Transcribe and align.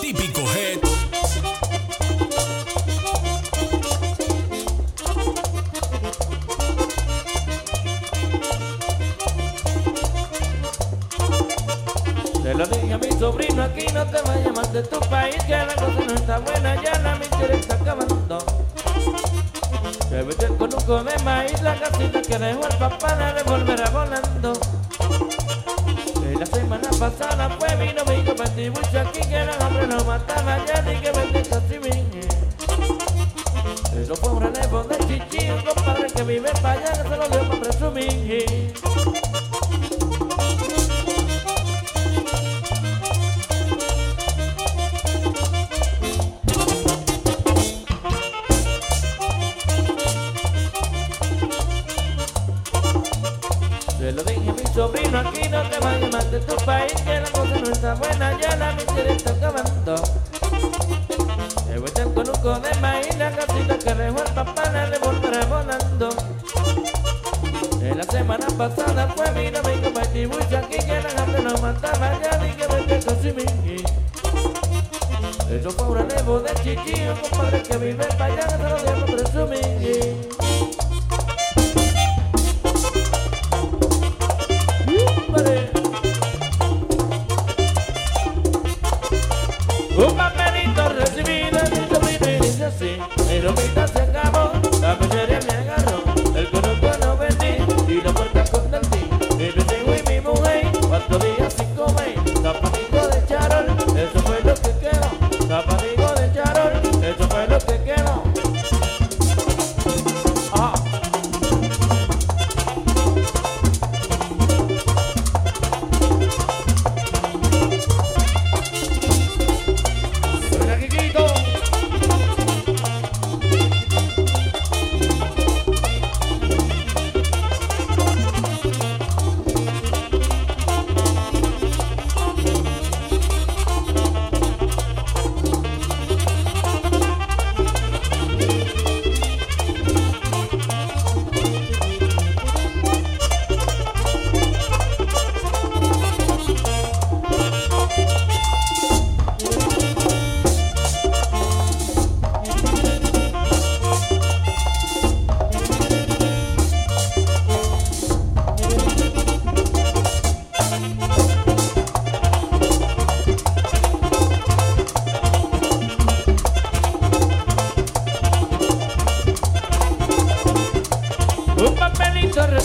Típico 0.00 0.40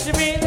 to 0.07 0.13
be 0.13 0.46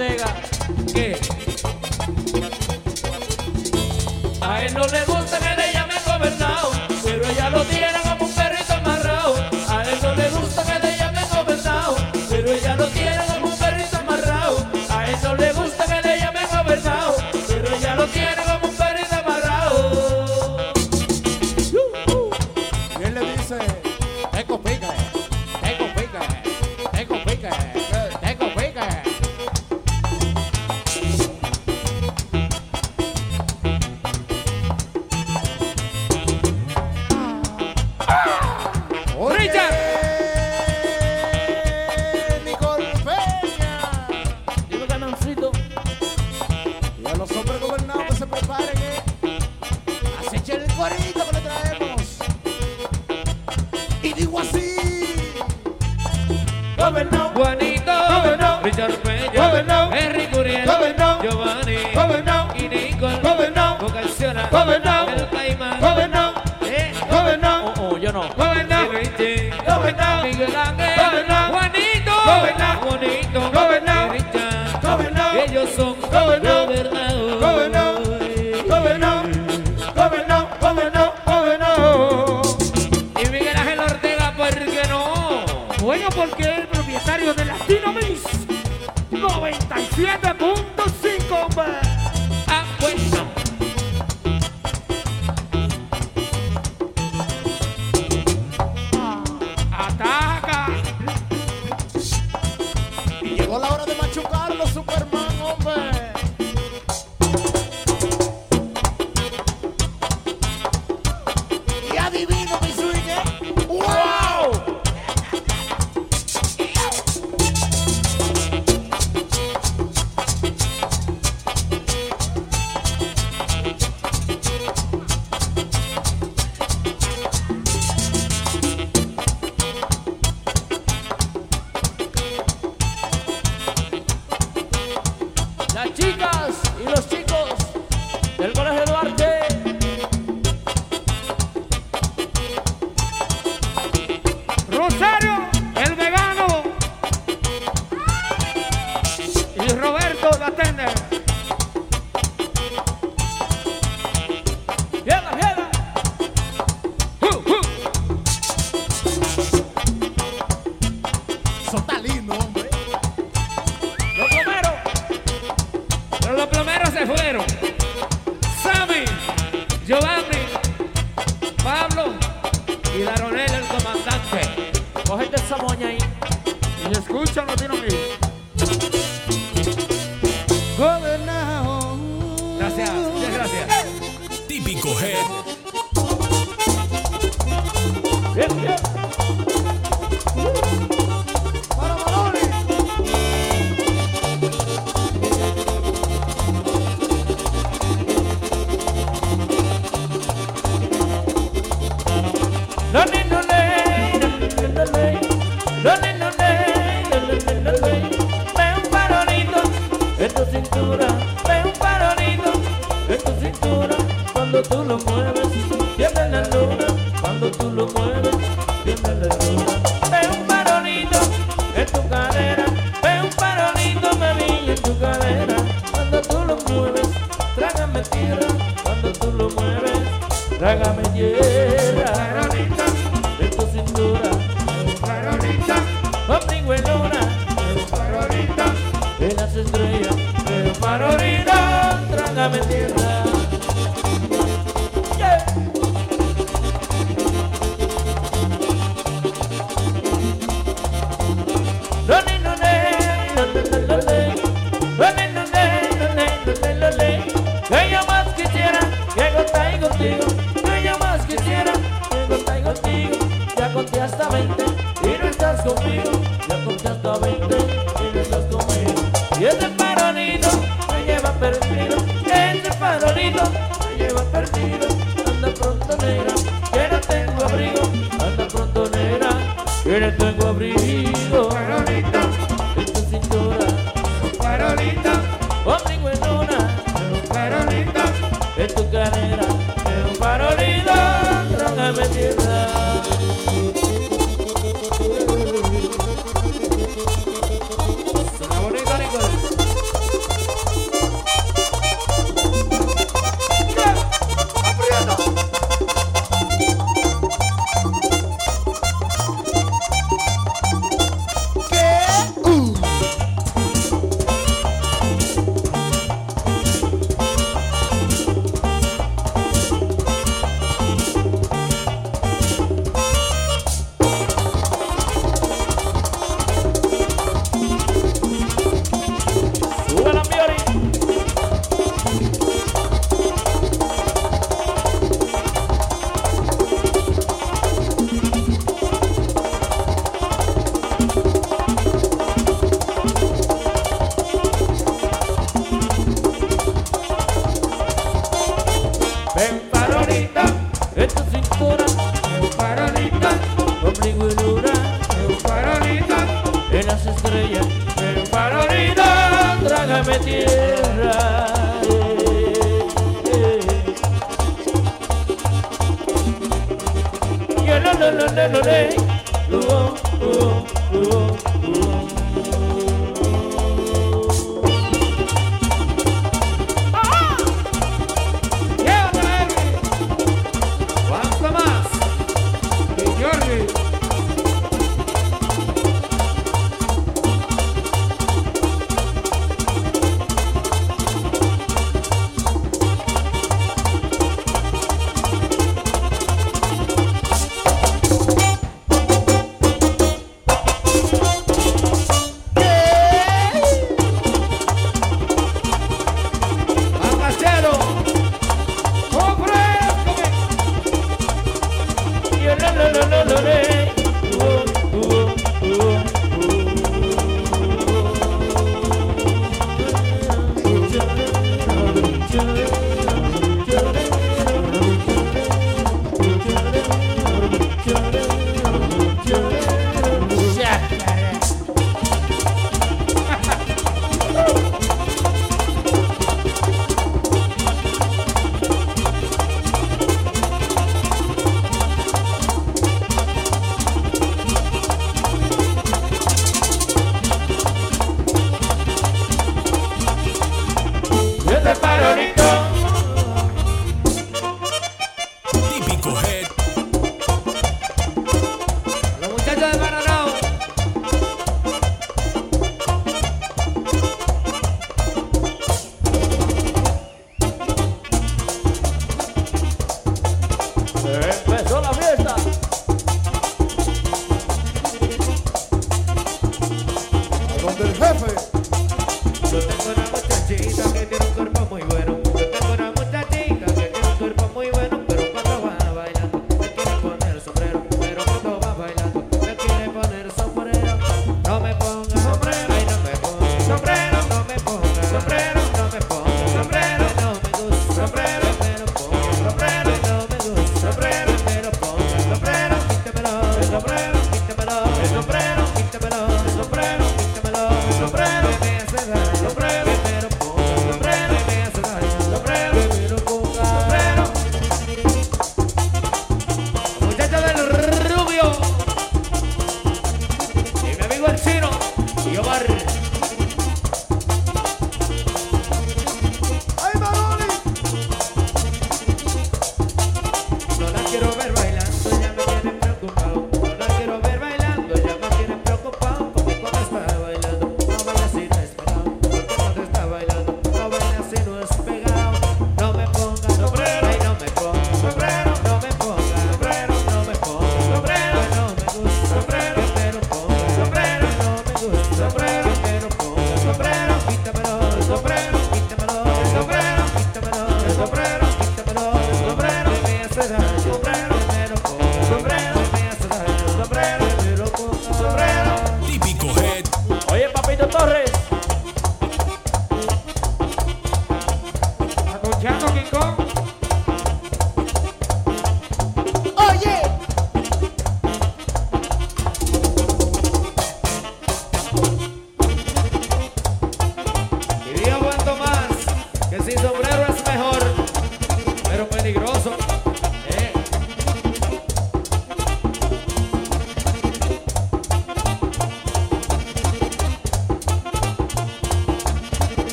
Ortega, 0.00 0.34
qué? 0.94 1.39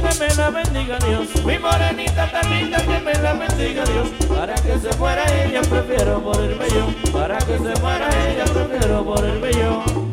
que 0.00 0.18
me 0.18 0.34
la 0.34 0.50
bendiga 0.50 0.98
Dios. 0.98 1.44
Mi 1.44 1.58
morenita 1.58 2.30
tan 2.30 2.50
linda 2.50 2.78
que 2.78 3.00
me 3.00 3.14
la 3.14 3.32
bendiga 3.34 3.84
Dios. 3.84 4.08
Para 4.28 4.54
que 4.54 4.78
se 4.78 4.96
muera 4.98 5.24
ella 5.44 5.62
prefiero 5.62 6.20
morirme 6.20 6.66
yo. 6.68 7.12
Para 7.12 7.38
que 7.38 7.58
se 7.58 7.80
muera 7.80 8.08
ella 8.28 8.44
prefiero 8.44 9.04
morirme 9.04 9.52
yo. 9.52 10.05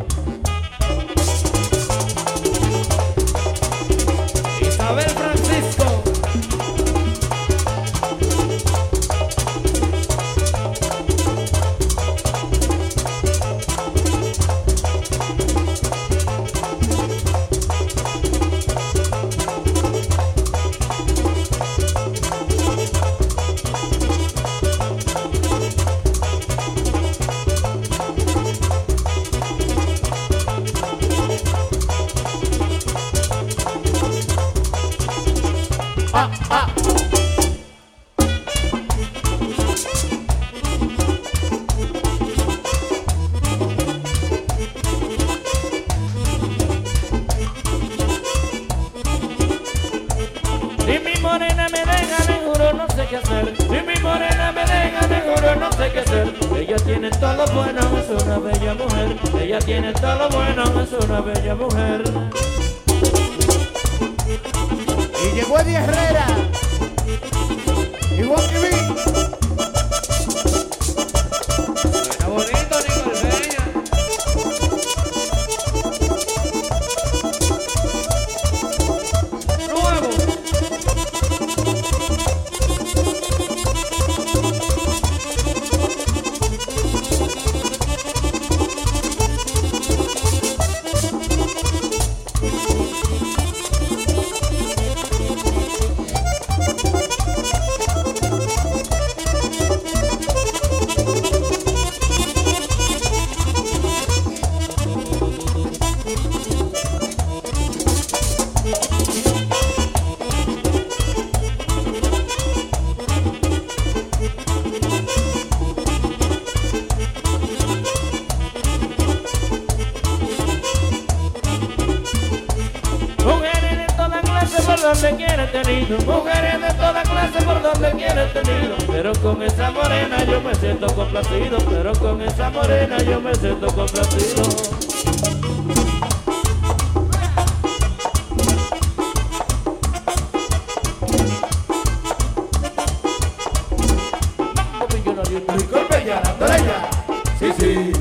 Fifi. 147.43 147.92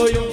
soy 0.00 0.29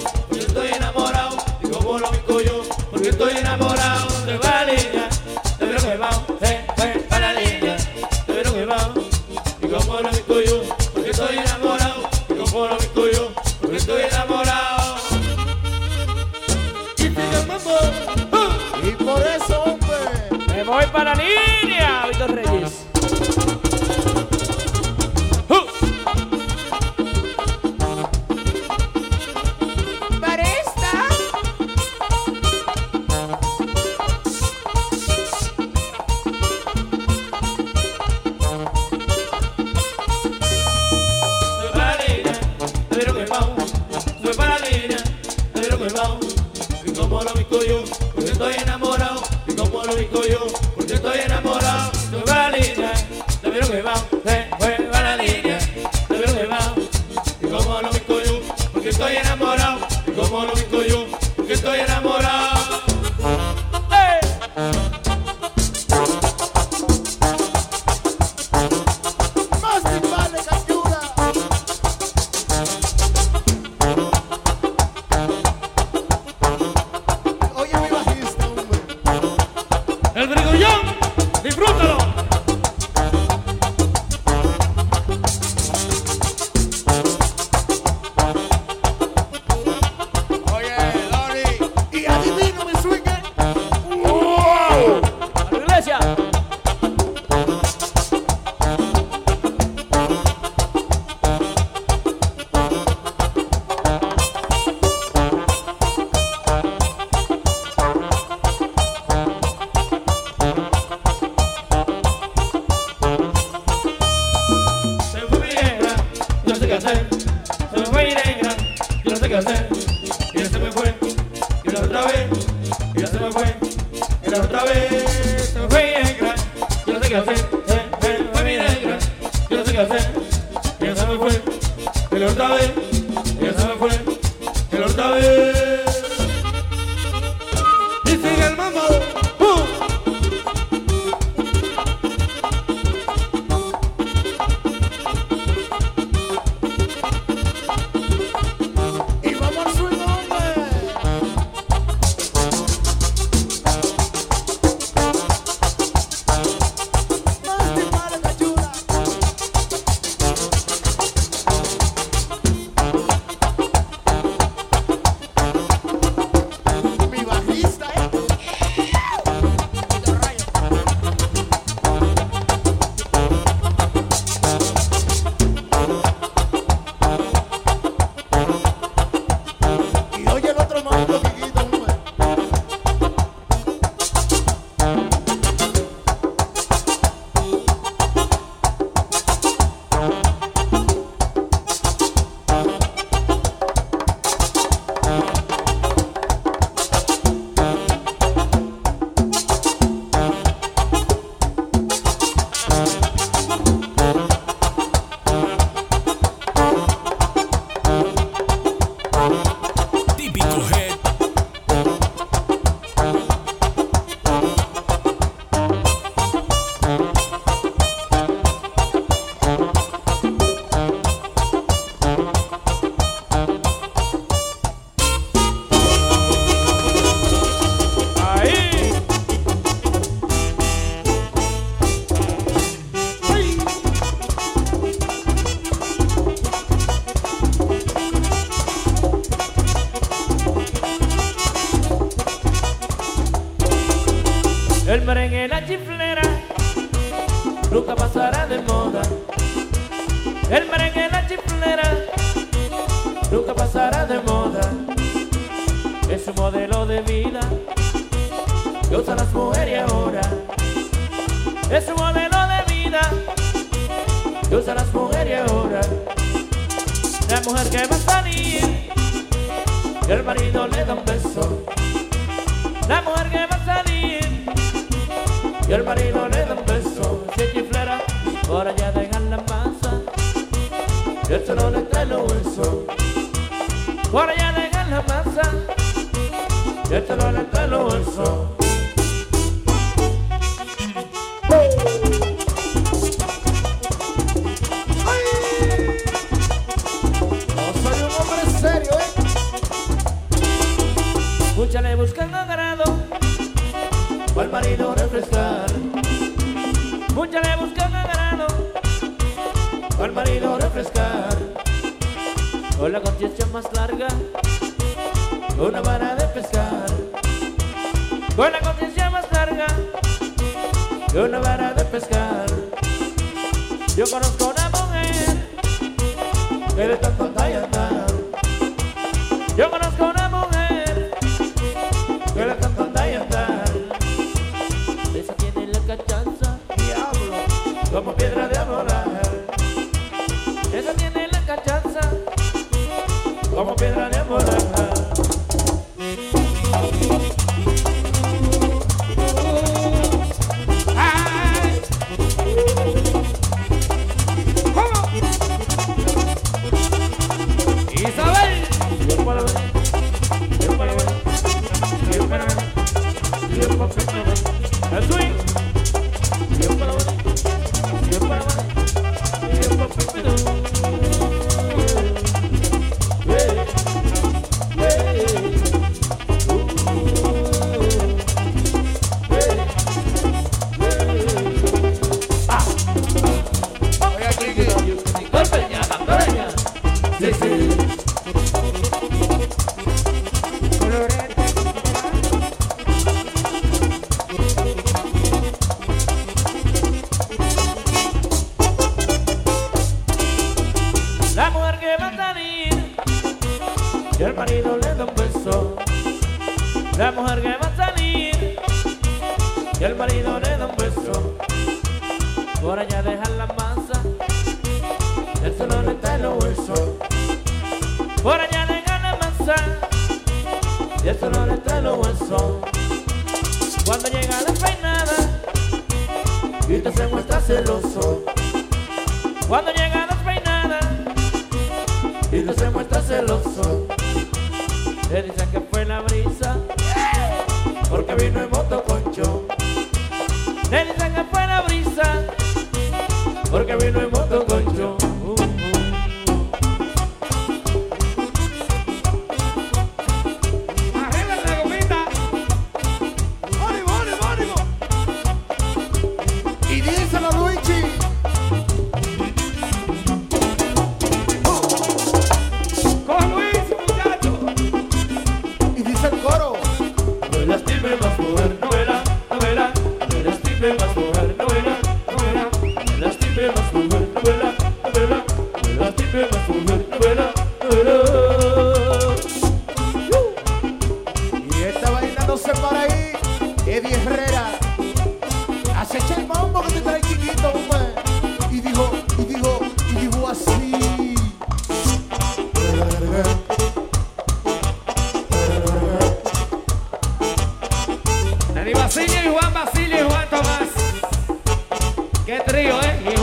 Qué 502.28 502.38
trío, 502.40 502.78
¿eh? 502.82 503.17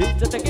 Biz 0.00 0.32
de 0.32 0.49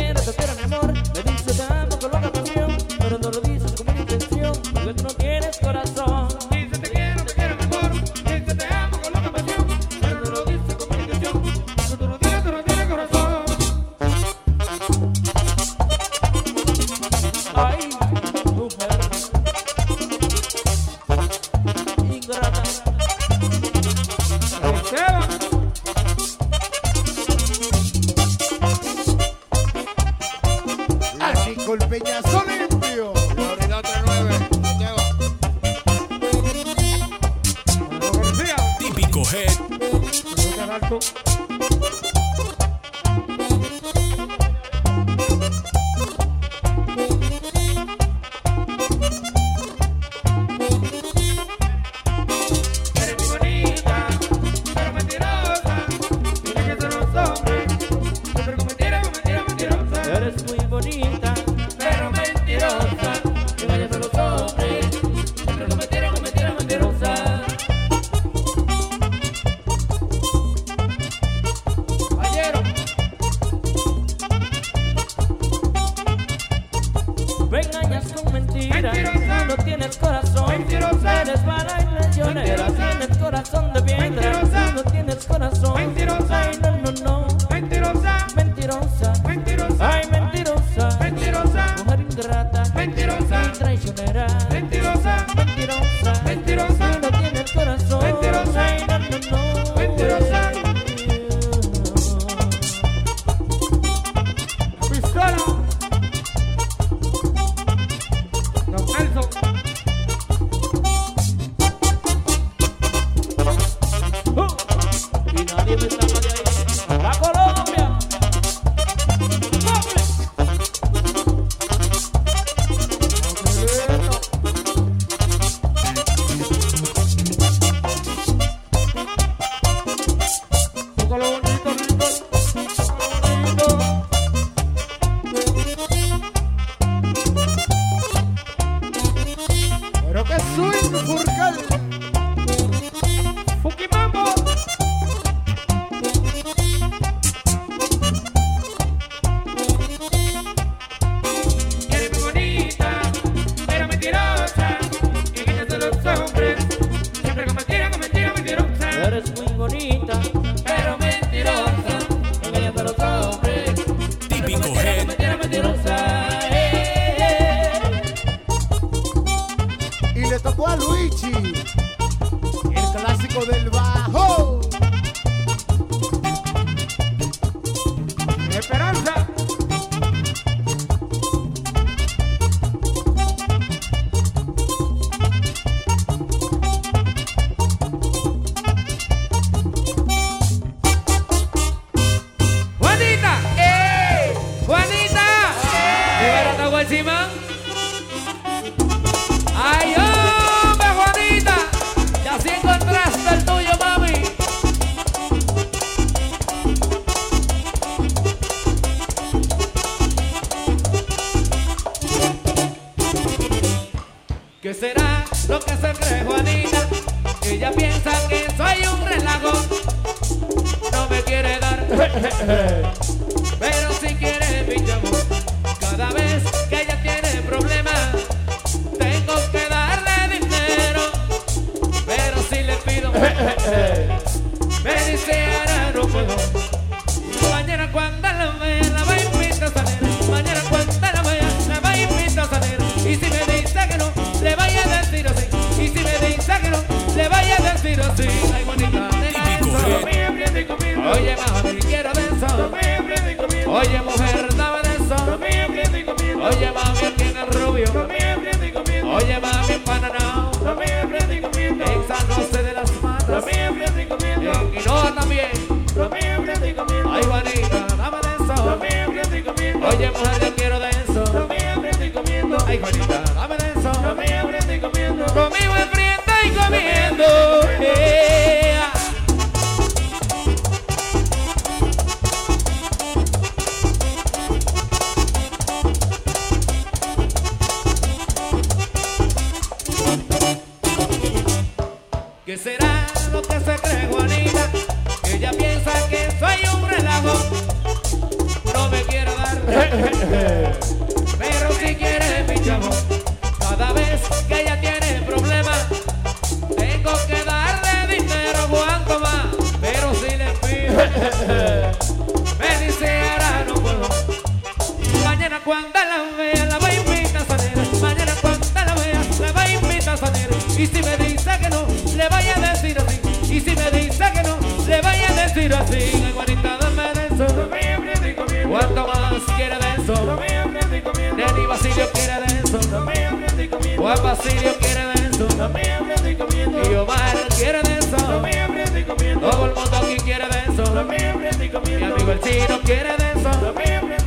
Juan 334.00 334.22
Basilio 334.22 334.72
quiere 334.78 335.04
de 335.08 335.28
eso. 335.28 335.46
No 335.58 335.68
me 335.68 335.82
y 336.30 336.34
comiendo. 336.34 336.90
Y 336.90 336.94
Omar 336.94 337.36
quiere 337.54 337.82
de 337.82 337.98
eso. 337.98 338.16
No 338.16 338.40
me 338.40 338.50
y 338.50 339.04
comiendo. 339.04 339.50
Todo 339.50 339.66
el 339.66 339.74
mundo 339.74 339.96
aquí 339.98 340.16
quiere 340.24 340.46
de 340.48 340.72
eso. 340.72 340.94
No 340.94 341.02
y 341.02 341.68
comiendo. 341.68 342.06
Mi 342.06 342.12
amigo 342.12 342.32
el 342.32 342.40
chino 342.40 342.80
quiere 342.82 343.14
de 343.18 343.30
eso. 343.32 343.50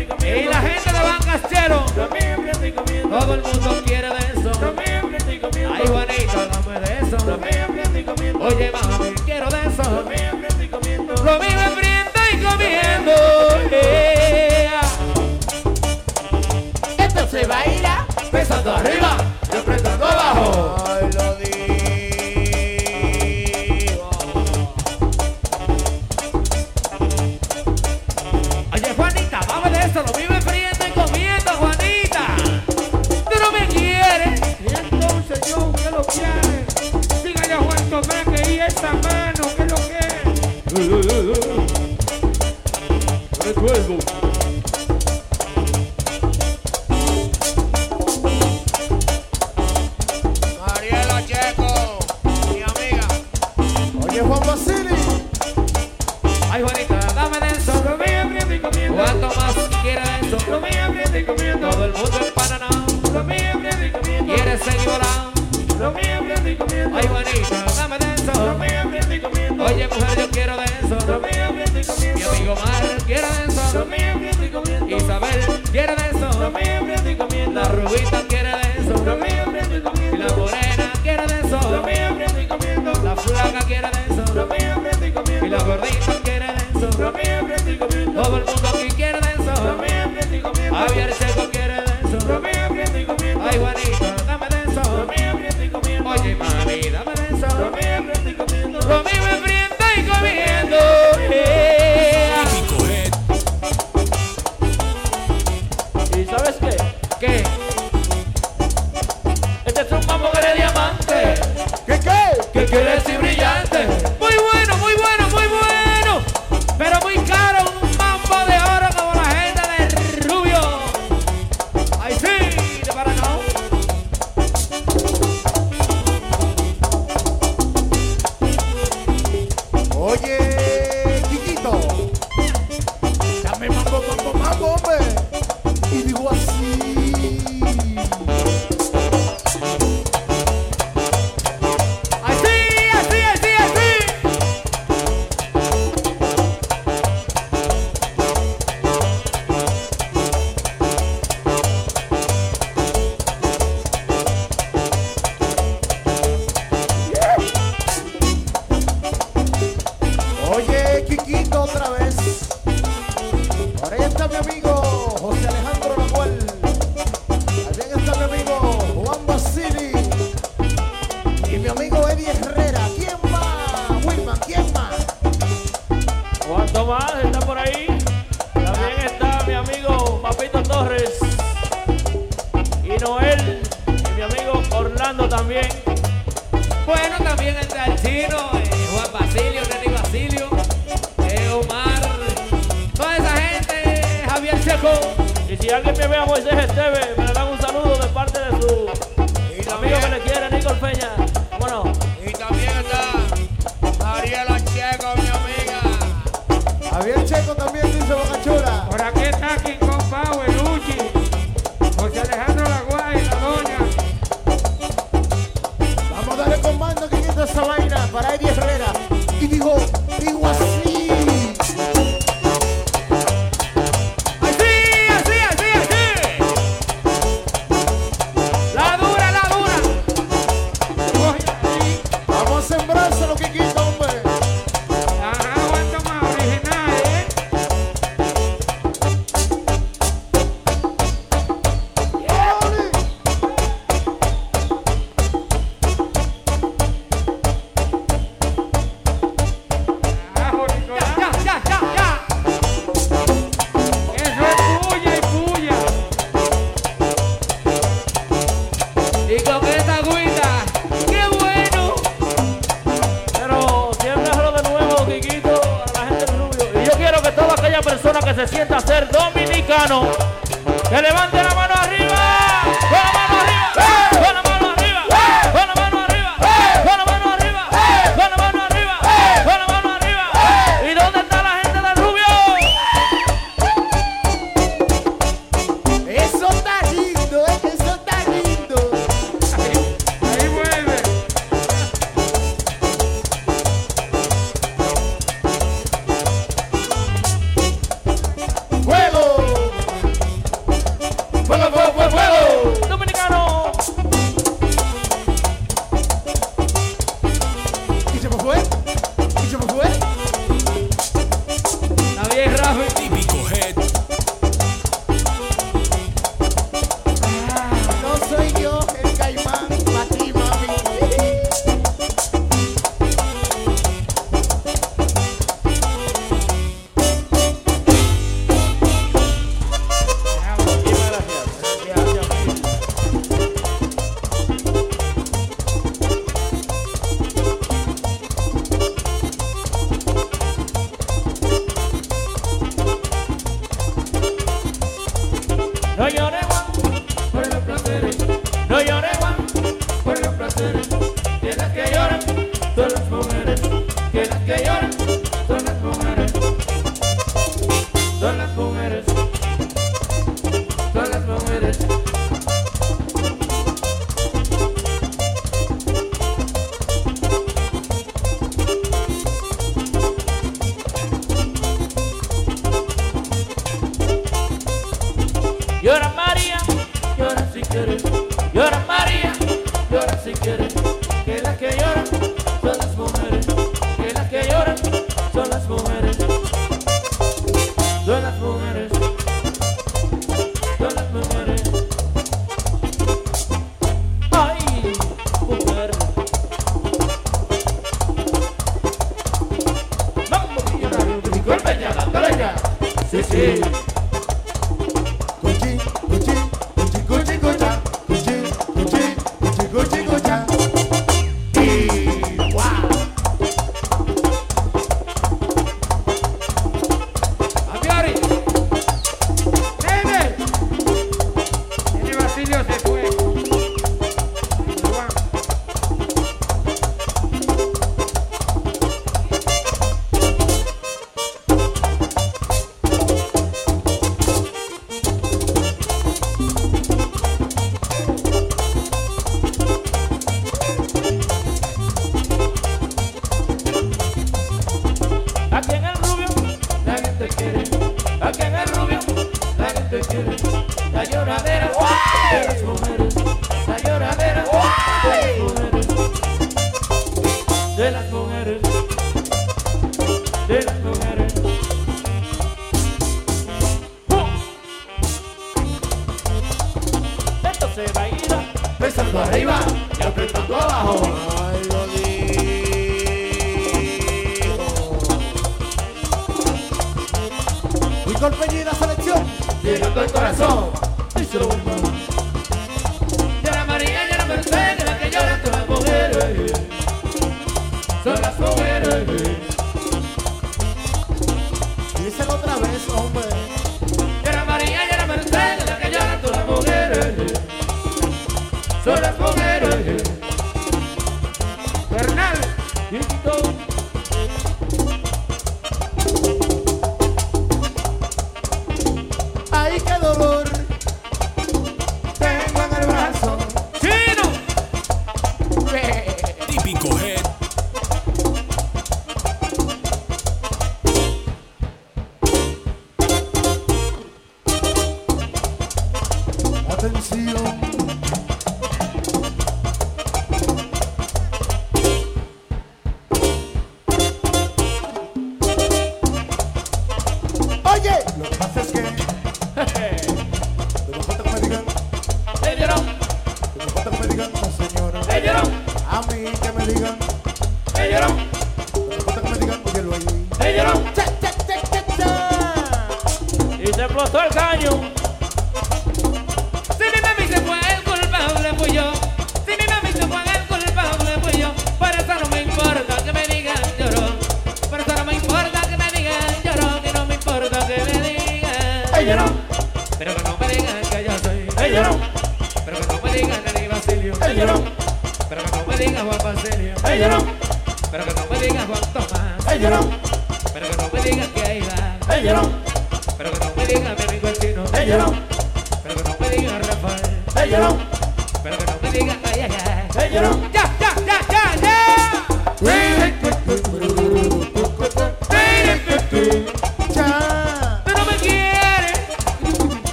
Y 0.00 0.06
comiendo. 0.06 0.50
La 0.50 0.60
gente 0.62 0.90
de 0.90 1.00
Van 1.00 1.20
comiendo. 2.72 3.18
Todo 3.18 3.34
el 3.34 3.42
mundo 3.42 3.82
quiere 3.84 4.08
de 4.08 4.40
eso. 4.40 4.50
No 4.58 4.72
me 4.72 5.34
y 5.34 5.38
comiendo. 5.38 5.74
Ay, 5.74 5.86
Juanito, 5.86 6.46
dame 6.50 6.80
de 6.80 7.06
eso. 7.06 7.16
No 7.26 7.36
me 7.36 8.00
y 8.00 8.04
comiendo. 8.04 8.44
Oye, 8.46 8.72
mami, 8.72 9.14
quiero 9.26 9.50
de 9.50 9.60
eso. 9.68 9.82
No 9.82 10.02
me 10.04 10.64
y 10.64 10.68
comiendo. 10.68 11.12
Lo 11.12 11.38
mismo 11.38 11.60
aprende 11.60 12.20
y 12.32 12.36
comiendo. 12.38 13.12
Yeah. 13.68 14.80
Esto 17.04 17.28
se 17.28 17.46
baila 17.46 18.06
pesando 18.32 18.74
arriba. 18.74 19.17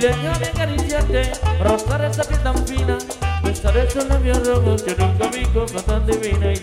navideño 0.00 0.32
de 0.38 0.46
acariciarte, 0.46 1.32
rozar 1.62 2.04
esa 2.04 2.24
piel 2.24 2.40
tan 2.40 2.66
fina, 2.66 2.96
besar 3.42 3.76
esos 3.76 4.06
labios 4.08 4.46
rojos 4.46 4.82
que 4.82 4.94
nunca 4.96 5.28
vi 5.28 5.44
con 5.46 5.66
tan 5.66 6.06
divina 6.06 6.52
y. 6.52 6.60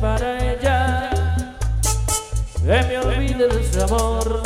para 0.00 0.52
ella. 0.52 1.10
Que 2.62 2.82
me 2.88 2.98
olvide 2.98 3.48
de 3.48 3.60
ese 3.60 3.82
amor 3.82 4.42